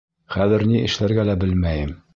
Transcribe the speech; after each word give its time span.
Хәҙер 0.35 0.63
ни 0.71 0.81
эшләргә 0.87 1.27
лә 1.31 1.39
белмәйем... 1.45 1.97